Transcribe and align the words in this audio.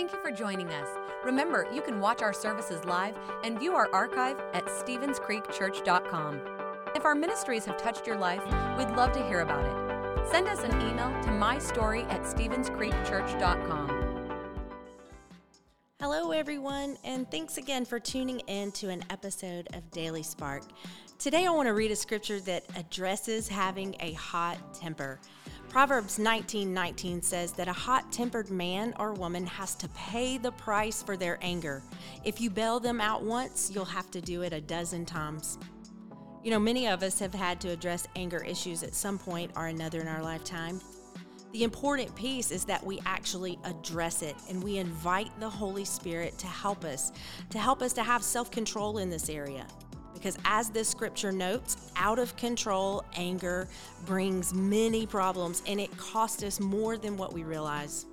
Thank 0.00 0.12
you 0.12 0.22
for 0.22 0.30
joining 0.30 0.68
us. 0.68 0.88
Remember, 1.26 1.68
you 1.74 1.82
can 1.82 2.00
watch 2.00 2.22
our 2.22 2.32
services 2.32 2.82
live 2.86 3.14
and 3.44 3.58
view 3.58 3.74
our 3.74 3.92
archive 3.92 4.40
at 4.54 4.64
StevensCreekChurch.com. 4.64 6.40
If 6.96 7.04
our 7.04 7.14
ministries 7.14 7.66
have 7.66 7.76
touched 7.76 8.06
your 8.06 8.16
life, 8.16 8.42
we'd 8.78 8.88
love 8.96 9.12
to 9.12 9.22
hear 9.28 9.40
about 9.40 9.62
it. 9.62 10.26
Send 10.30 10.48
us 10.48 10.64
an 10.64 10.72
email 10.80 11.10
to 11.20 11.28
mystory 11.28 12.10
at 12.10 12.22
StevensCreekChurch.com. 12.22 14.46
Hello, 16.00 16.30
everyone, 16.30 16.96
and 17.04 17.30
thanks 17.30 17.58
again 17.58 17.84
for 17.84 18.00
tuning 18.00 18.40
in 18.46 18.72
to 18.72 18.88
an 18.88 19.04
episode 19.10 19.68
of 19.74 19.90
Daily 19.90 20.22
Spark. 20.22 20.62
Today, 21.18 21.44
I 21.44 21.50
want 21.50 21.66
to 21.66 21.74
read 21.74 21.90
a 21.90 21.96
scripture 21.96 22.40
that 22.40 22.64
addresses 22.74 23.48
having 23.48 23.94
a 24.00 24.14
hot 24.14 24.56
temper. 24.72 25.20
Proverbs 25.70 26.18
19 26.18 26.74
19 26.74 27.22
says 27.22 27.52
that 27.52 27.68
a 27.68 27.72
hot 27.72 28.10
tempered 28.10 28.50
man 28.50 28.92
or 28.98 29.12
woman 29.12 29.46
has 29.46 29.76
to 29.76 29.88
pay 29.90 30.36
the 30.36 30.50
price 30.50 31.00
for 31.00 31.16
their 31.16 31.38
anger. 31.42 31.80
If 32.24 32.40
you 32.40 32.50
bail 32.50 32.80
them 32.80 33.00
out 33.00 33.22
once, 33.22 33.70
you'll 33.72 33.84
have 33.84 34.10
to 34.10 34.20
do 34.20 34.42
it 34.42 34.52
a 34.52 34.60
dozen 34.60 35.06
times. 35.06 35.58
You 36.42 36.50
know, 36.50 36.58
many 36.58 36.88
of 36.88 37.04
us 37.04 37.20
have 37.20 37.32
had 37.32 37.60
to 37.60 37.68
address 37.68 38.08
anger 38.16 38.42
issues 38.42 38.82
at 38.82 38.96
some 38.96 39.16
point 39.16 39.52
or 39.54 39.68
another 39.68 40.00
in 40.00 40.08
our 40.08 40.24
lifetime. 40.24 40.80
The 41.52 41.62
important 41.62 42.12
piece 42.16 42.50
is 42.50 42.64
that 42.64 42.84
we 42.84 42.98
actually 43.06 43.56
address 43.62 44.22
it 44.22 44.34
and 44.48 44.60
we 44.60 44.78
invite 44.78 45.30
the 45.38 45.48
Holy 45.48 45.84
Spirit 45.84 46.36
to 46.38 46.48
help 46.48 46.84
us, 46.84 47.12
to 47.50 47.58
help 47.60 47.80
us 47.80 47.92
to 47.92 48.02
have 48.02 48.24
self 48.24 48.50
control 48.50 48.98
in 48.98 49.08
this 49.08 49.28
area. 49.28 49.68
Because 50.20 50.36
as 50.44 50.68
this 50.68 50.86
scripture 50.86 51.32
notes, 51.32 51.90
out 51.96 52.18
of 52.18 52.36
control 52.36 53.02
anger 53.16 53.66
brings 54.04 54.52
many 54.52 55.06
problems 55.06 55.62
and 55.66 55.80
it 55.80 55.96
costs 55.96 56.42
us 56.42 56.60
more 56.60 56.98
than 56.98 57.16
what 57.16 57.32
we 57.32 57.42
realize. 57.42 58.04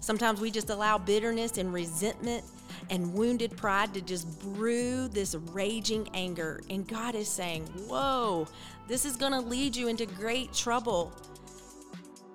Sometimes 0.00 0.40
we 0.40 0.50
just 0.50 0.70
allow 0.70 0.96
bitterness 0.96 1.58
and 1.58 1.70
resentment 1.70 2.44
and 2.88 3.12
wounded 3.12 3.54
pride 3.58 3.92
to 3.92 4.00
just 4.00 4.40
brew 4.40 5.06
this 5.08 5.34
raging 5.52 6.08
anger. 6.14 6.62
And 6.70 6.88
God 6.88 7.14
is 7.14 7.28
saying, 7.28 7.64
Whoa, 7.88 8.48
this 8.88 9.04
is 9.04 9.16
going 9.16 9.32
to 9.32 9.40
lead 9.40 9.76
you 9.76 9.88
into 9.88 10.06
great 10.06 10.52
trouble 10.54 11.12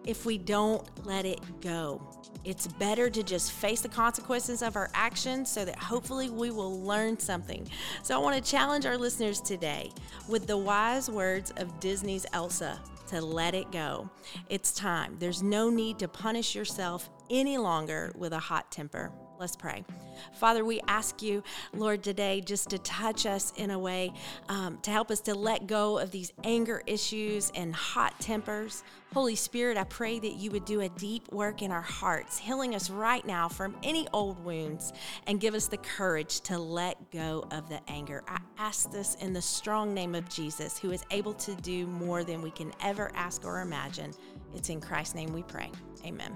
if 0.06 0.24
we 0.24 0.38
don't 0.38 0.88
let 1.04 1.26
it 1.26 1.40
go. 1.62 2.00
It's 2.46 2.68
better 2.68 3.10
to 3.10 3.24
just 3.24 3.52
face 3.52 3.82
the 3.82 3.90
consequences 3.90 4.62
of 4.62 4.76
our 4.76 4.90
actions 4.94 5.52
so 5.52 5.66
that 5.66 5.78
hopefully 5.78 6.30
we 6.30 6.52
will 6.52 6.82
learn 6.82 7.20
something. 7.20 7.68
So, 8.04 8.16
I 8.16 8.18
want 8.20 8.44
to 8.44 8.52
challenge 8.52 8.86
our 8.86 8.98
listeners 8.98 9.42
today 9.42 9.92
with 10.28 10.48
the 10.48 10.58
wise 10.58 11.10
words 11.10 11.52
of 11.58 11.80
Disney's 11.80 12.26
Elsa 12.34 12.80
to 13.08 13.22
let 13.22 13.56
it 13.56 13.72
go. 13.72 14.10
It's 14.50 14.72
time. 14.72 15.18
There's 15.20 15.42
no 15.42 15.70
need 15.70 16.00
to 16.00 16.08
punish 16.08 16.56
yourself 16.56 17.10
any 17.30 17.58
longer 17.58 18.14
with 18.16 18.34
a 18.34 18.40
hot 18.40 18.72
temper. 18.72 19.12
Let's 19.40 19.56
pray. 19.56 19.86
Father, 20.34 20.66
we 20.66 20.82
ask 20.90 21.22
you, 21.22 21.44
Lord, 21.74 22.04
today 22.04 22.42
just 22.42 22.70
to 22.72 22.78
touch 22.80 23.26
us 23.26 23.54
in 23.56 23.72
a 23.72 23.80
way 23.80 24.12
um, 24.50 24.80
to 24.82 24.92
help 24.92 25.12
us 25.12 25.22
to 25.22 25.34
let 25.34 25.66
go 25.66 25.98
of 25.98 26.12
these 26.12 26.34
anger 26.44 26.84
issues 26.86 27.50
and 27.56 27.74
hot 27.74 28.20
tempers. 28.20 28.84
Holy 29.14 29.36
Spirit, 29.36 29.78
I 29.78 29.86
pray 29.86 30.20
that 30.20 30.34
you 30.34 30.52
would 30.52 30.66
do 30.66 30.82
a 30.82 30.90
deep 30.90 31.32
work 31.32 31.62
in 31.62 31.72
our 31.72 31.82
hearts, 31.82 32.38
healing 32.38 32.76
us 32.76 32.90
right 32.90 33.26
now 33.26 33.48
from 33.48 33.78
any 33.82 34.10
old 34.12 34.44
wounds, 34.44 34.92
and 35.26 35.40
give 35.40 35.56
us 35.56 35.68
the 35.68 35.78
courage 35.78 36.42
to 36.42 36.60
let 36.60 37.10
go 37.10 37.48
of 37.52 37.70
the 37.70 37.80
anger. 37.88 38.24
I 38.28 38.40
ask 38.58 38.92
this 38.92 39.16
in 39.16 39.32
the 39.32 39.42
strong 39.42 39.94
name 39.94 40.16
of 40.16 40.28
Jesus, 40.28 40.78
who 40.78 40.92
is 40.92 41.06
able 41.12 41.34
to 41.36 41.56
do 41.56 41.88
more 41.88 42.26
than 42.26 42.42
we 42.42 42.52
can 42.52 42.74
ever 42.84 43.10
ask 43.16 43.46
or 43.46 43.62
imagine. 43.62 44.12
It's 44.54 44.68
in 44.68 44.82
Christ's 44.82 45.16
name 45.16 45.32
we 45.32 45.44
pray. 45.44 45.72
Amen. 46.06 46.36